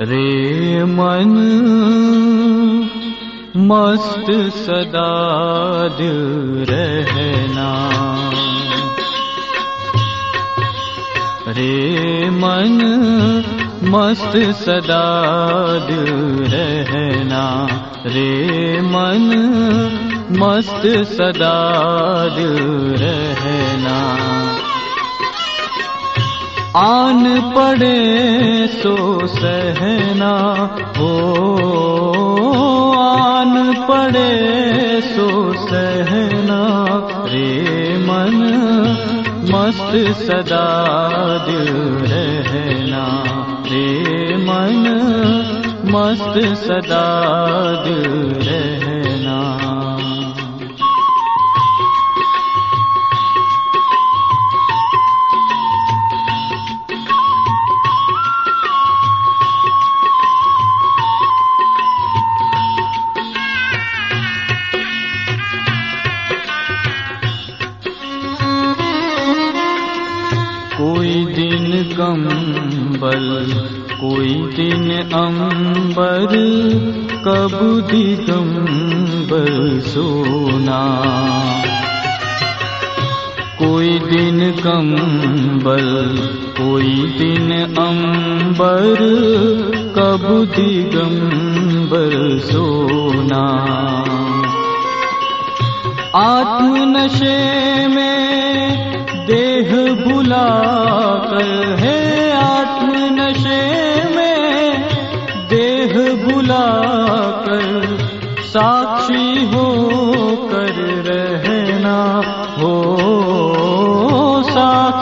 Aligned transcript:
रे 0.00 0.84
मन 0.84 1.32
मस्त 3.56 4.30
सदा 4.54 5.10
रहना। 6.70 7.68
रे 11.48 12.30
मन 12.30 12.80
मस्त 13.84 14.36
सदा 14.36 15.04
दिल 15.78 16.12
रहना। 16.54 17.44
रे 18.06 18.80
मन 18.80 19.30
मस्त 20.30 20.86
सदा 21.12 21.56
आन 26.76 27.24
पड़े 27.54 28.66
सो 28.66 28.94
सहना 29.26 30.30
हो 30.96 31.10
आन 33.00 33.52
पड़े 33.90 34.32
सो 35.00 35.28
सहना 35.66 36.58
रे 37.32 37.52
मन 38.06 38.34
मस्त 39.52 39.94
सदा 40.24 40.66
दिल 41.46 41.72
रहना 42.12 43.06
रे 43.70 44.36
मन 44.46 44.82
मस्त 45.94 46.38
सदा 46.66 47.06
दिल 47.84 48.10
रहना 48.48 48.73
अंबर 75.44 76.26
कब 77.24 77.86
दिगंबर 77.90 79.80
सोना? 79.80 80.80
कोई 83.58 83.98
दिन 83.98 84.52
कंबल, 84.52 86.16
कोई 86.62 86.94
दिन 86.94 87.52
अंबर, 87.78 88.96
कब 89.96 90.52
दिगंबर 90.56 92.38
सोना? 92.38 93.44
आत्म 96.16 96.74
नशे 96.76 97.38
में 97.88 98.14
देह 99.26 99.70
बुला 100.04 100.48
कर 101.30 101.76
है 101.80 101.93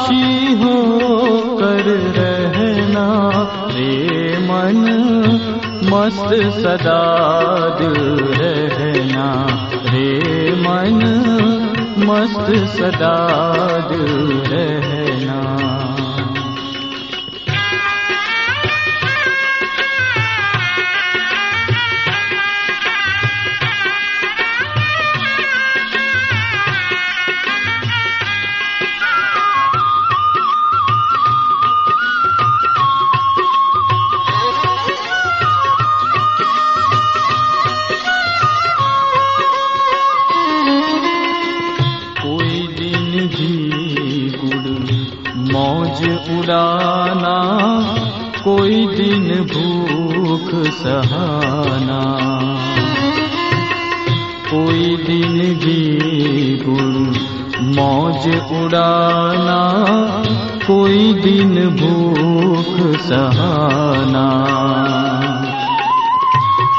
साक्षी 0.00 0.54
हो 0.54 0.74
कर 1.60 1.88
रहना 2.16 3.06
रे 3.70 4.38
मन 4.46 4.80
मस्त 5.92 6.34
सदा 6.60 7.02
दिल 7.80 7.98
रहना। 8.40 9.28
रे 9.92 10.10
मन 10.64 11.00
मस्त 12.08 12.48
सदा 12.76 13.16
दिल 13.90 14.14
रहना 14.52 15.59
उड़ाना 46.08 47.36
कोई 48.44 48.86
दिन 48.86 49.28
भूख 49.40 50.72
सहाना। 50.72 52.00
कोई 54.50 54.96
दिन 54.96 55.40
ही 55.40 55.80
गुड़ 56.68 57.16
मौज 57.62 58.28
उड़ाना 58.52 59.60
कोई 60.66 61.12
दिन 61.12 61.68
भूख 61.68 63.00
सहाना। 63.00 64.26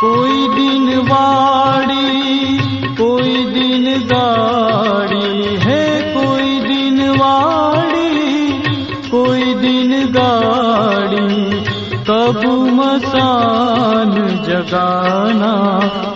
कोई 0.00 0.48
दिन 0.48 0.98
वाड़ी 0.98 1.89
कब 12.08 12.40
मसान 12.72 14.12
जगाना 14.48 15.52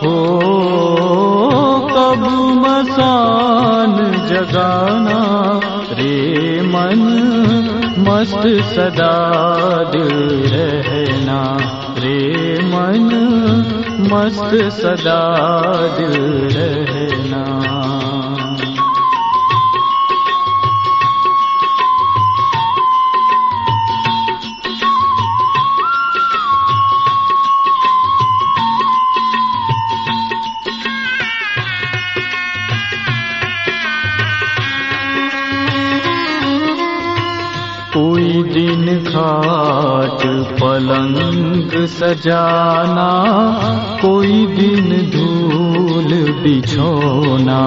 हो 0.05 0.17
कब 1.95 2.23
मसान 2.67 3.97
जगाना। 4.29 5.21
रे 5.93 6.61
मन 6.63 7.03
मस्त 7.99 8.43
सदा 8.75 9.15
रहना। 9.97 11.41
रे 11.99 12.21
मन 12.65 13.11
मस्त 14.13 14.71
सदा 14.73 15.23
रहना 16.01 17.84
कोई 37.95 38.43
दिन 38.43 39.05
खाट 39.05 40.23
पलंग 40.61 41.87
सजाना 41.87 43.11
कोई 44.03 44.47
दिन 44.47 44.89
धूल 45.11 46.33
बिछोना। 46.43 47.61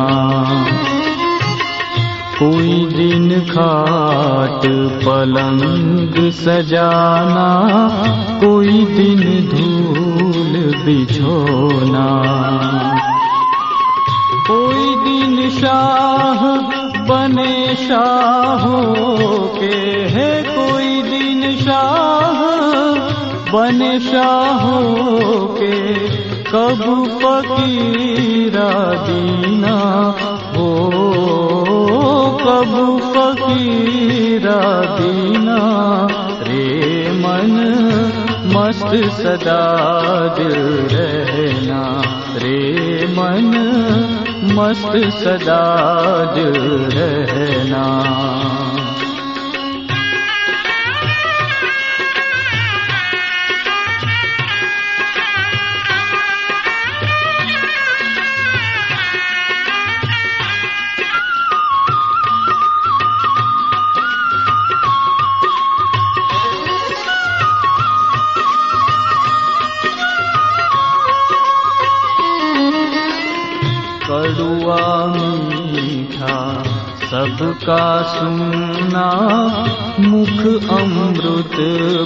कोई 2.39 2.85
दिन 2.85 3.39
खाट 3.41 4.67
पलंग 5.05 6.31
सजाना 6.31 7.49
कोई 8.43 8.85
दिन 8.85 9.49
धूल 9.55 10.83
बिछोना। 10.85 12.07
कोई 14.51 14.95
दिन 14.95 15.49
शाह 15.49 16.45
बने 17.09 17.75
शाहों 17.75 19.37
के 19.47 20.06
बने 23.53 23.99
शाहों 23.99 25.47
के 25.47 25.93
कब 26.51 26.81
फकीरा 27.21 28.69
दीना 29.07 29.77
हो। 30.55 30.69
कब 32.43 32.73
फकीरा 33.13 34.61
दीना 34.99 35.59
रे 36.41 36.65
मन 37.11 37.53
मस्त 38.55 39.21
सदा 39.21 39.63
दिल 40.39 40.61
रहना। 40.95 41.83
रे 42.35 42.61
मन 43.07 43.49
मस्त 44.43 44.95
सदा 45.23 45.63
दिल 46.35 46.61
रहना 46.97 47.85
सबका 77.27 78.01
सुनना 78.01 79.07
मुख 79.99 80.39
अमृत 80.71 81.57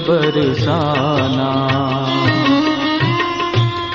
बरसाना। 0.08 1.50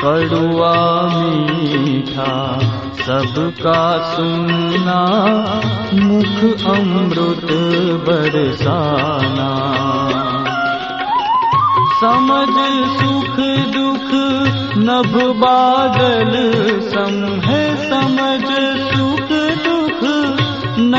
कड़ुआ 0.03 0.75
मीठा 1.15 2.59
सबका 3.07 3.83
सुनना 4.15 5.01
मुख 5.95 6.39
अमृत 6.67 7.51
बरसाना। 8.09 9.51
समझ 12.01 12.57
सुख 13.01 13.37
दुख 13.75 14.11
नभ 14.79 15.15
बादल 15.37 16.33
सम 16.81 17.41
है 17.41 17.63
समझ 17.91 18.76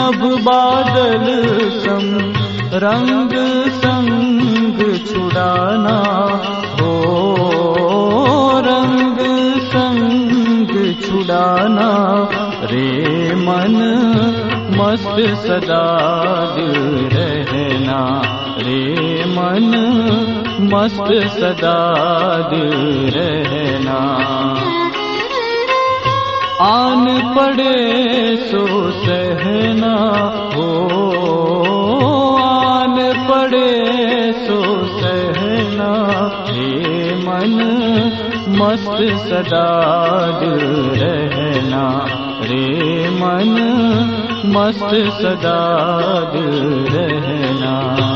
नभ 0.07 0.39
बादल 0.41 1.25
सम 1.69 2.33
रंग 2.73 3.31
संग 3.69 4.79
छुड़ाना। 5.07 5.95
हो 6.81 6.93
रंग 8.65 9.17
संग 9.61 10.95
छुड़ाना। 11.01 11.89
रे 12.63 13.35
मन 13.35 13.75
मस्त 14.77 15.45
सदा 15.47 15.97
रहना। 17.13 18.21
रे 18.57 18.95
मन 19.25 19.69
मस्त 20.61 21.39
सदा 21.39 21.93
रहना 23.15 24.66
आन 26.61 27.35
पड़े 27.35 28.37
सो 28.37 28.91
सहना 28.91 29.95
हो। 30.55 30.69
आन 32.41 32.95
पड़े 33.29 34.33
सो 34.33 34.87
सहना 34.87 35.91
हे 36.47 37.15
मन 37.15 37.53
मस्त 38.49 38.97
सदा 39.27 39.67
रहना। 41.01 42.07
रे 42.41 43.09
मन 43.09 43.53
मस्त 44.45 45.21
सदा 45.21 45.61
रहना 46.93 48.06